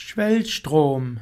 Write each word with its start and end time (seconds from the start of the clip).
Schwellstrom. 0.00 1.16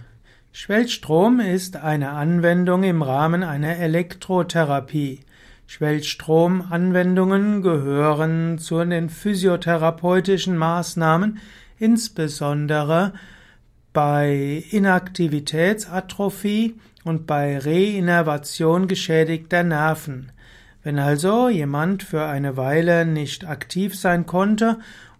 Schwellstrom 0.52 1.40
ist 1.40 1.78
eine 1.78 2.10
Anwendung 2.10 2.84
im 2.84 3.00
Rahmen 3.00 3.42
einer 3.42 3.78
Elektrotherapie. 3.78 5.20
Schwellstromanwendungen 5.66 7.62
gehören 7.62 8.58
zu 8.58 8.84
den 8.84 9.08
physiotherapeutischen 9.08 10.58
Maßnahmen, 10.58 11.38
insbesondere 11.78 13.14
bei 13.94 14.62
Inaktivitätsatrophie 14.70 16.74
und 17.02 17.26
bei 17.26 17.58
Reinnervation 17.58 18.88
geschädigter 18.88 19.62
Nerven. 19.62 20.32
Wenn 20.82 20.98
also 20.98 21.48
jemand 21.48 22.02
für 22.02 22.26
eine 22.26 22.58
Weile 22.58 23.06
nicht 23.06 23.46
aktiv 23.46 23.98
sein 23.98 24.26
konnte 24.26 24.76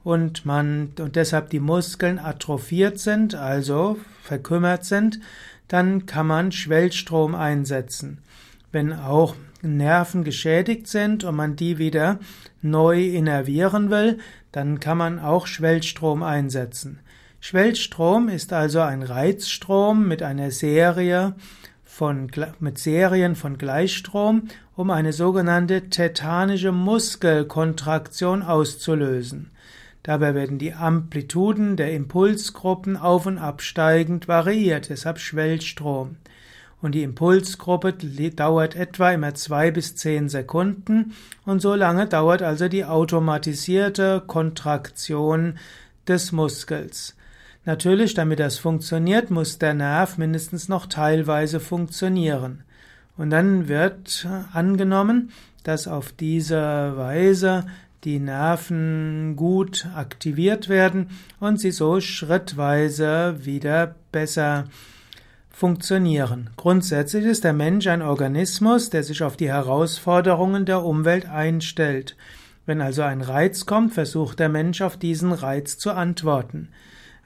und 0.07 0.47
man 0.47 0.93
und 1.01 1.17
deshalb 1.17 1.51
die 1.51 1.59
Muskeln 1.59 2.21
atrophiert 2.21 3.01
sind, 3.01 3.35
also 3.35 3.99
verkümmert 4.23 4.85
sind, 4.85 5.19
dann 5.67 6.07
kann 6.07 6.29
man 6.29 6.53
Schwellstrom 6.53 7.35
einsetzen. 7.35 8.19
Wenn 8.71 8.93
auch 8.93 9.35
Nerven 9.63 10.23
geschädigt 10.23 10.87
sind 10.87 11.25
und 11.25 11.35
man 11.35 11.57
die 11.57 11.79
wieder 11.79 12.21
neu 12.63 13.05
innervieren 13.05 13.91
will, 13.91 14.19
dann 14.53 14.79
kann 14.79 14.97
man 14.97 15.19
auch 15.19 15.49
Schwellstrom 15.49 16.23
einsetzen. 16.23 17.01
Schwellstrom 17.41 18.29
ist 18.29 18.53
also 18.53 18.83
ein 18.83 19.03
Reizstrom 19.03 20.07
mit 20.07 20.23
einer 20.23 20.53
Serie 20.53 21.35
von, 21.83 22.31
mit 22.61 22.79
Serien 22.79 23.35
von 23.35 23.59
Gleichstrom, 23.59 24.45
um 24.77 24.93
eine 24.93 25.13
sogenannte 25.13 25.91
tetanische 25.91 26.71
Muskelkontraktion 26.71 28.45
auszulösen. 28.45 29.51
Dabei 30.07 30.37
werden 30.37 30.59
die 30.59 30.73
Amplituden 30.73 31.77
der 31.77 31.93
Impulsgruppen 31.93 32.97
auf 32.97 33.27
und 33.27 33.39
absteigend 33.39 34.29
variiert, 34.29 34.89
deshalb 34.89 35.19
Schwellstrom. 35.19 36.15
Und 36.81 36.93
die 36.93 37.03
Impulsgruppe 37.03 37.93
dauert 37.93 38.77
etwa 38.77 39.11
immer 39.11 39.35
zwei 39.35 39.73
bis 39.73 39.97
zehn 39.97 40.29
Sekunden 40.29 41.15
und 41.45 41.61
so 41.61 41.75
lange 41.75 42.07
dauert 42.07 42.43
also 42.43 42.69
die 42.69 42.85
automatisierte 42.85 44.23
Kontraktion 44.25 45.59
des 46.07 46.31
Muskels. 46.31 47.17
Natürlich, 47.65 48.15
damit 48.15 48.39
das 48.39 48.59
funktioniert, 48.59 49.33
muss 49.33 49.59
der 49.59 49.75
Nerv 49.75 50.19
mindestens 50.19 50.69
noch 50.69 50.87
teilweise 50.87 51.59
funktionieren. 51.59 52.63
Und 53.17 53.31
dann 53.31 53.67
wird 53.67 54.29
angenommen, 54.53 55.33
dass 55.65 55.89
auf 55.89 56.13
diese 56.13 56.97
Weise 56.97 57.65
die 58.05 58.19
Nerven 58.19 59.35
gut 59.37 59.87
aktiviert 59.95 60.69
werden 60.69 61.11
und 61.41 61.59
sie 61.61 61.71
so 61.71 62.01
schrittweise 62.01 63.45
wieder 63.45 63.95
besser 64.13 64.65
funktionieren. 65.51 66.51
Grundsätzlich 66.57 67.25
ist 67.25 67.45
der 67.45 67.55
Mensch 67.55 67.87
ein 67.87 68.03
Organismus, 68.03 68.91
der 68.91 69.03
sich 69.03 69.23
auf 69.23 69.37
die 69.37 69.49
Herausforderungen 69.49 70.67
der 70.67 70.85
Umwelt 70.85 71.27
einstellt. 71.27 72.17
Wenn 72.67 72.81
also 72.81 73.03
ein 73.03 73.23
Reiz 73.23 73.65
kommt, 73.65 73.95
versucht 73.95 74.39
der 74.39 74.51
Mensch 74.51 74.83
auf 74.83 74.97
diesen 74.97 75.33
Reiz 75.33 75.79
zu 75.79 75.93
antworten. 75.93 76.69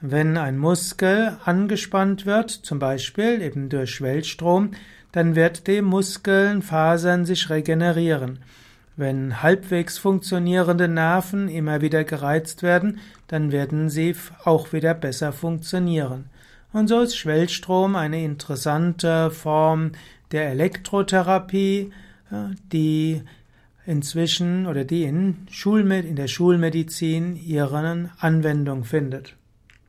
Wenn 0.01 0.37
ein 0.37 0.59
Muskel 0.59 1.37
angespannt 1.45 2.25
wird, 2.25 2.51
zum 2.51 2.79
Beispiel 2.79 3.43
eben 3.43 3.69
durch 3.69 3.91
Schwellstrom, 3.91 4.71
dann 5.12 5.34
wird 5.34 5.67
die 5.67 5.83
Muskelfasern 5.83 7.27
sich 7.27 7.51
regenerieren. 7.51 8.39
Wenn 8.97 9.43
halbwegs 9.43 9.99
funktionierende 9.99 10.89
Nerven 10.89 11.49
immer 11.49 11.81
wieder 11.81 12.05
gereizt 12.05 12.63
werden, 12.63 12.99
dann 13.29 13.53
werden 13.53 13.89
sie 13.89 14.15
auch 14.45 14.73
wieder 14.73 14.95
besser 14.95 15.33
funktionieren. 15.33 16.27
Und 16.73 16.89
so 16.89 17.01
ist 17.01 17.17
Schwellstrom 17.17 17.97
eine 17.97 18.23
interessante 18.23 19.31
Form 19.31 19.93
der 20.33 20.51
Elektrotherapie, 20.51 21.93
die 22.73 23.23
inzwischen 23.87 24.67
oder 24.67 24.84
die 24.84 25.05
in, 25.05 25.47
Schulmed 25.50 26.05
in 26.05 26.17
der 26.17 26.29
Schulmedizin 26.29 27.37
ihren 27.37 28.11
Anwendung 28.19 28.84
findet. 28.84 29.34